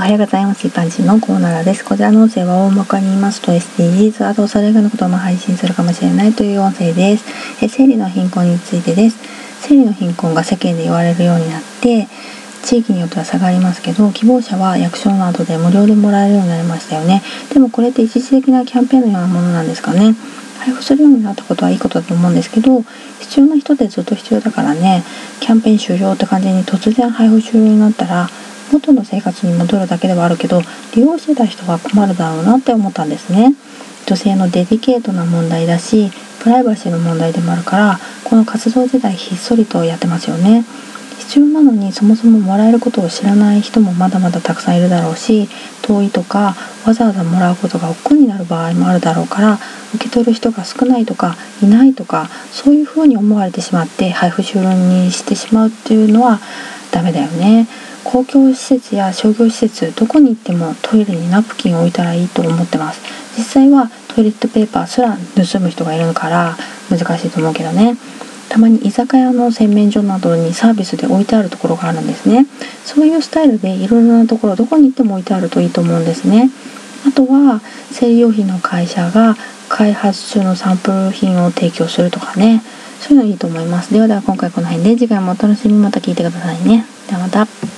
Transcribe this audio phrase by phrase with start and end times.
[0.00, 0.66] おはようございます。
[0.66, 1.84] 一般人のコーナーです。
[1.84, 7.24] こちらの音声は大まかに言いますと SDGs、あとそれ以外のことも配信するかもしれないという音声です。
[7.62, 9.18] え生理の貧困についてです。
[9.60, 12.08] 生理の貧困が世間で言われるようになって、
[12.62, 17.20] 地域によっては差がありますけど、希望者は役所などで無料でもらえるようになりましたよね。
[17.52, 20.14] でもこれって一時的なキャンペーンのようなものなんですかね。
[20.60, 22.82] 配布するようになったことはいいことだと思うんですけど
[23.20, 25.02] 必要な人でずっと必要だからね
[25.40, 28.28] キャンペーン終了って感じに突然配布終了になったら
[28.72, 30.62] 元の生活に戻るだけではあるけど
[30.94, 33.54] 利用してた人は困るだろうなって思ったんですね
[34.06, 36.10] 女性のデリケートな問題だし
[36.42, 40.64] プライバシーの問題でもあるからこの活動自体ひっそりとやってますよね
[41.18, 45.48] 必要なのにそもそももらえることを知らない人もまだまだたくさんいるだろうし
[45.82, 49.58] 遠いとかわざわざもらうことが億劫になる場合もあるだろうから
[49.94, 56.40] 受け取る人が少ないとかいないとかそういうふうに思われてしまって配布終了にしてしまうっていうのは
[56.90, 57.68] ダメだよね。
[58.10, 63.00] 公共施設や商業施設どこに行ってもトイレにナプキンを置いたらいいと思ってます。
[63.38, 66.56] 実際はトイレットペーパーすら盗む人がいるから
[66.90, 67.96] 難しいと思うけどね。
[68.48, 72.46] たまに居酒屋の洗面所などにサービスで置いてあるところがあるんですね。
[72.84, 76.50] そういうスタイルでいろいろなところどこに行っても置いてあるといいと思うんですね。
[77.06, 77.60] あとは
[77.92, 79.36] 生理用品の会社が
[79.68, 82.60] 開発中のサンプル品を提供するとかね。
[83.00, 83.94] そういうのいいと思います。
[83.94, 84.96] ではでは今回この辺で。
[84.96, 85.80] 次回もお楽しみに。
[85.80, 86.84] また聞いてくださいね。
[87.06, 87.69] ではまた。